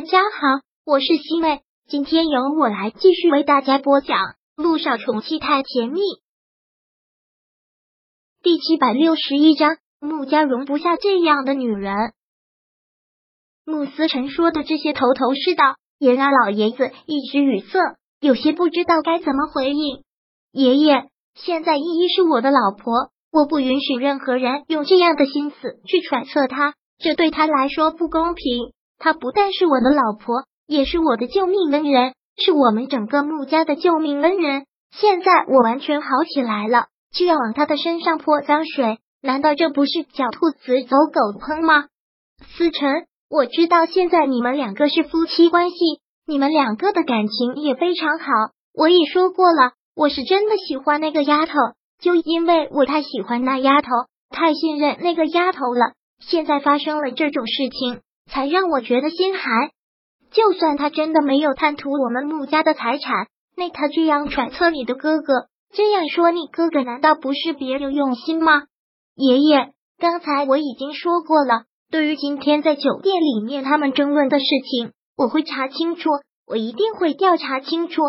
[0.00, 4.16] 大家好，我是西妹，今天由我来继续为大家播讲
[4.56, 6.00] 《陆少宠妻太甜蜜》
[8.42, 9.76] 第七百六十一章。
[10.00, 12.14] 穆家容不下这样的女人。
[13.66, 17.78] 穆思成说的这些头头是道，也让老爷子一时语塞，
[18.20, 20.02] 有些不知道该怎么回应。
[20.50, 28.72] 爷爷，现在依依是我的老婆，我不允许任何人用这样的心思去揣测她，这对她来说不公平。
[29.00, 34.66] 她不但是我的老婆，也是我的救命恩人，是我们整个穆家的救命恩人。
[34.92, 41.86] 现在我完全好起来了，就要往她的身上泼脏水，难道这不是狡兔死走狗烹吗？
[42.56, 45.76] 思成，我知道现在你们两个是夫妻关系，
[46.26, 48.26] 你们两个的感情也非常好。
[48.74, 51.54] 我也说过了，我是真的喜欢那个丫头，
[52.00, 53.88] 就因为我太喜欢那丫头，
[54.28, 55.94] 太信任那个丫头了。
[56.20, 58.02] 现在发生了这种事情。
[58.30, 59.70] 才让我觉得心寒。
[60.30, 68.62] 就算他真的没有贪图我们穆家的财产，那他这样揣测你的哥哥，这样说你哥哥，难道不是别有用心吗？
[69.16, 76.10] 爷爷，刚才我已经说过了，对于今天在酒店里面他们争论的事情，我会查清楚，
[76.46, 78.02] 我一定会调查清楚。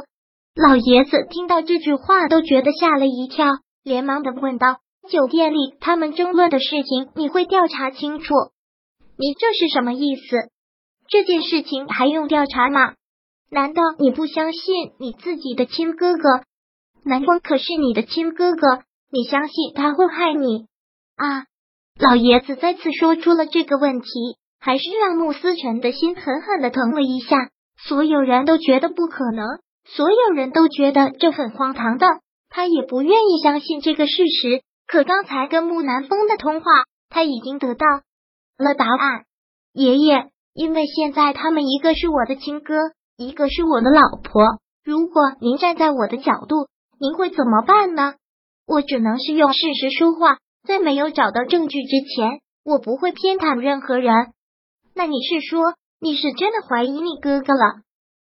[0.55, 3.47] 老爷子听到这句话都觉得吓了一跳，
[3.83, 4.77] 连忙的问道
[5.09, 8.33] ：“酒店里他们争论的事情，你会调查清楚？”
[9.21, 10.49] 你这是什么意思？
[11.07, 12.95] 这件事情还用调查吗？
[13.51, 16.23] 难道你不相信你自己的亲哥哥？
[17.03, 20.65] 南风可是你的亲哥哥，你相信他会害你
[21.17, 21.45] 啊？
[21.99, 24.09] 老爷子再次说出了这个问题，
[24.59, 27.51] 还是让穆思辰的心狠狠的疼了一下。
[27.87, 29.45] 所有人都觉得不可能，
[29.85, 32.07] 所有人都觉得这很荒唐的，
[32.49, 34.63] 他也不愿意相信这个事实。
[34.87, 36.65] 可刚才跟木南风的通话，
[37.09, 37.85] 他已经得到。
[38.61, 39.25] 了答案，
[39.73, 42.75] 爷爷，因为现在他们一个是我的亲哥，
[43.17, 44.41] 一个是我的老婆。
[44.83, 46.67] 如果您站在我的角度，
[46.99, 48.15] 您会怎么办呢？
[48.65, 54.13] 我只能是用事实说话，在没有找到证据之前，我不会偏袒任何人。
[54.95, 57.81] 那你是说，你是真的怀疑你哥哥了？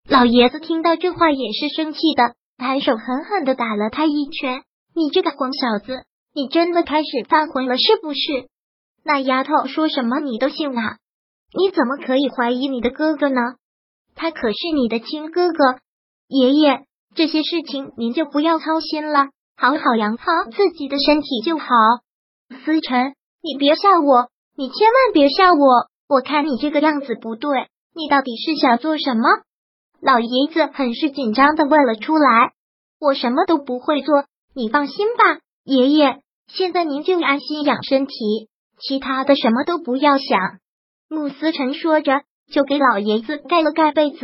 [0.10, 4.64] 老爷子听到这话也是生气的，抬手狠狠的打了他一拳。
[4.96, 8.50] 你这个混小子，你真的开始犯浑了是不是？
[9.03, 10.97] 那丫头说什么你都信啊？
[11.56, 13.41] 你怎么可以怀疑你的哥哥呢？
[14.16, 15.80] 他可是你的亲哥哥。
[16.28, 21.66] 爷爷，这些事情您就不要操心了，好好养好自己的身体就好。
[22.66, 25.88] 思辰，你别吓我，你千万别吓我！
[26.08, 29.24] 我看你这个样子不对，你到底是想做什么？
[30.02, 32.53] 老爷子很是紧张的问了出来。
[33.00, 34.25] 我什么都不会做，
[34.56, 36.22] 你放心吧，爷爷。
[36.47, 38.50] 现在您就安心养身体。
[38.86, 40.60] 其他的什么都不要想。
[41.10, 42.22] 穆思辰说着，
[42.52, 44.20] 就给老爷子盖了盖被子。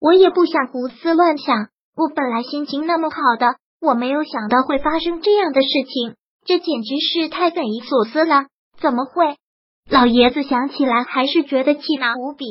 [0.00, 6.16] 我也不想胡思乱想，我本来心情那么好的，我没有想到会发生这样的事情，
[6.46, 8.46] 这简直是太匪夷所思了。
[8.80, 9.36] 怎么会？
[9.90, 12.44] 老爷子想起来还是觉得气恼无比。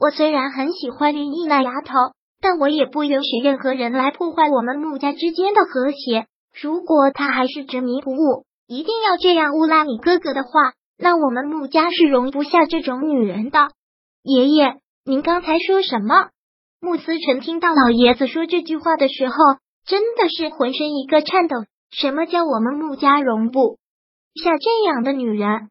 [0.00, 1.92] 我虽然很喜欢林毅那丫头，
[2.40, 6.26] 但我也不允许任何人来破坏我们穆家之间的和谐。
[6.60, 10.72] 如果他还是执迷不悟，一定要这样诬赖你哥哥的话。
[10.98, 13.68] 那我们穆家是容不下这种女人的。
[14.22, 16.30] 爷爷，您刚才说什么？
[16.80, 19.34] 穆思成听到老爷子说这句话的时候，
[19.86, 21.56] 真的是浑身一个颤抖。
[21.90, 23.78] 什么叫我们穆家容不
[24.34, 25.68] 下这样的女人？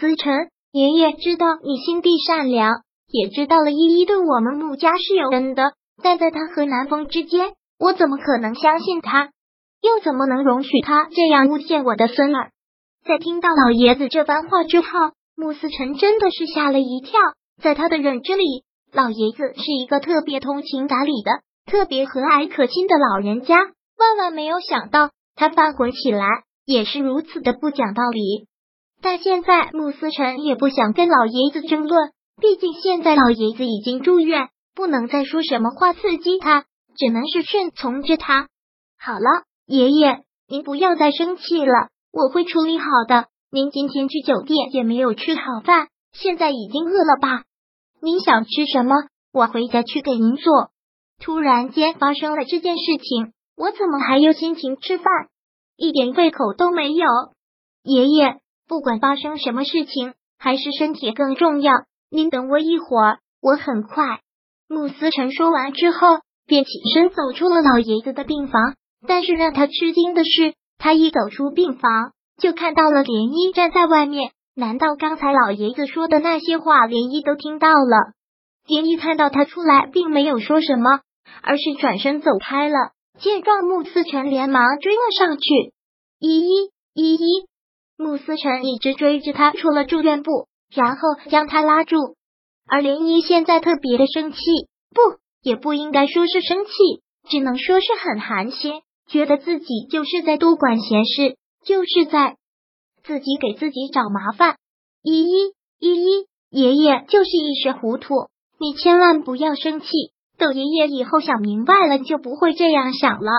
[0.00, 0.32] 思成，
[0.70, 5.72] 爷爷知道你心地善良，也知道了依依对我们穆家是有恩的，
[6.02, 9.30] 但在他和南风之间，我怎么可能相信他？
[9.82, 12.51] 又怎么能容许他这样诬陷我的孙儿？
[13.04, 14.86] 在听到老爷子这番话之后，
[15.36, 17.18] 穆思成真的是吓了一跳。
[17.60, 18.44] 在他的认知里，
[18.92, 21.32] 老爷子是一个特别通情达理的、
[21.66, 23.56] 特别和蔼可亲的老人家。
[23.98, 26.26] 万万没有想到，他犯浑起来
[26.64, 28.46] 也是如此的不讲道理。
[29.00, 36.66] 但现在穆思成也不想跟老爷子争论，毕竟现在老爷子已经住院，不能再说什么话刺激他，
[36.96, 38.46] 只能是顺从着他。
[38.96, 41.88] 好了，爷爷，您不要再生气了。
[42.12, 43.28] 我会处理好的。
[43.50, 47.44] 您今天去酒店也没有吃好饭，现在已经饿了吧？
[48.02, 48.94] 您想吃什么？
[49.32, 50.70] 我回家去给您做。
[51.18, 55.06] 突然间发生了这件事情，我怎么还有心情吃饭？
[55.76, 57.06] 一点胃口都没有。
[57.82, 61.72] 爷爷，不管发生什么事情，还是身体更重要。
[62.10, 64.20] 您等我一会儿，我很快。
[64.68, 68.74] 穆思成说完之后，便起身走出了老爷子的病房。
[69.06, 70.54] 但是让他吃惊的是。
[70.82, 74.32] 他一走出病房，就看到了涟漪站在外面。
[74.56, 78.14] 难道刚才老爷子说的那些话，涟漪都听到了？
[78.66, 81.02] 连一看到他出来，并没有说什么，
[81.40, 82.90] 而是转身走开了。
[83.20, 85.72] 见状，穆思成连忙追了上去。
[86.18, 87.46] 依依，依依，
[87.96, 91.00] 穆思成一直追着他出了住院部，然后
[91.30, 91.96] 将他拉住。
[92.66, 94.38] 而涟漪现在特别的生气，
[94.90, 95.00] 不，
[95.42, 96.72] 也不应该说是生气，
[97.28, 102.36] 只能说是很寒心，觉得自己就是在多管闲事，就是在
[103.04, 104.56] 自己给自己找麻烦。
[105.02, 108.28] 依依，依依，爷爷就是一时糊涂，
[108.58, 109.86] 你千万不要生气。
[110.38, 113.30] 等爷爷以后想明白了，就不会这样想了。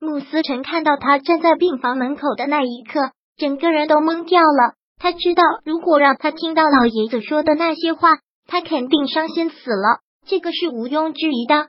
[0.00, 4.74] 穆思成看到他站在病房门口的那一刻，整个人都懵掉了。
[4.98, 11.68] 他知道，如果让他听到老爷子说的那些话，他肯定伤心死了，这个是毋庸置疑的。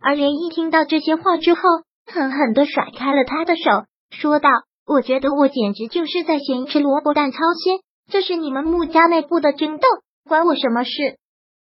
[0.00, 1.60] 而连一听到这些话之后，
[2.06, 3.62] 狠狠的甩开了他的手，
[4.10, 4.48] 说道
[4.86, 9.86] ：“我觉得我简直就是在咸吃萝卜淡操心。”这是你们穆家内部的争斗，
[10.28, 10.90] 关我什么事？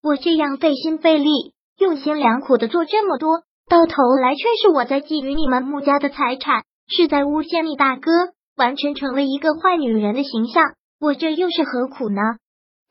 [0.03, 1.31] 我这样费心费力、
[1.79, 8.11] 用心良苦的做这么多，到头来却是我在觊觎你们穆家的财产，是在诬陷你大哥，
[8.57, 10.63] 完全成了一个坏女人的形象。
[11.01, 12.21] 我这又是何苦呢？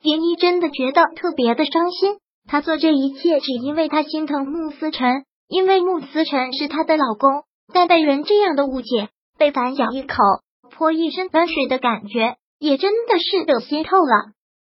[0.03, 2.17] 莲漪真的觉得特别的伤心。
[2.45, 10.15] 她做这一切，只因为她心疼穆思辰，因为穆思成是她的老公，但被人这样的误解，被反咬一口，
[10.71, 12.37] 泼一身冷水的感觉。
[12.59, 14.31] 也真的是恶心透了，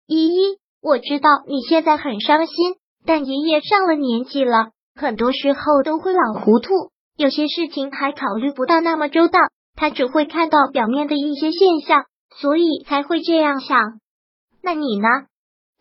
[0.06, 6.72] 依依，我知道你现在很伤心，但爷爷上了年纪了，很多时候都会老糊涂，
[7.16, 9.40] 有些事情还考虑不到那么周到，
[9.74, 12.04] 他只会看到表面的一些现象，
[12.36, 13.98] 所以才会这样想。
[14.62, 15.08] 那你呢？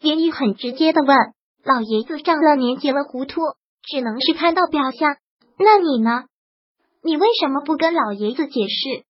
[0.02, 1.16] 连玉很直接的问。
[1.64, 3.42] 老爷子上了年纪了，糊涂，
[3.84, 5.18] 只能是看到表象。
[5.58, 6.26] 那你呢？
[7.04, 9.06] 你为什么不跟老爷子解释？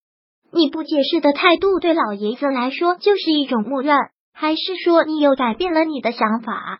[0.53, 3.95] 你不解释的态度，对老爷子来说就是一种默认，
[4.33, 6.79] 还是说你又改变了你的想法，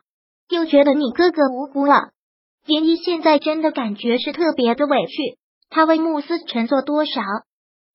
[0.50, 2.12] 又觉得你哥哥无辜了？
[2.66, 5.38] 涟漪现在真的感觉是特别的委屈，
[5.70, 7.22] 他为慕斯成做多少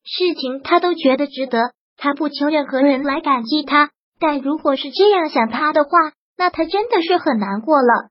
[0.04, 1.72] 事情，他都觉得值得。
[1.98, 5.90] 他不求任何人来感激他，但如果是这样想他的话，
[6.36, 8.10] 那他真的是很难过了。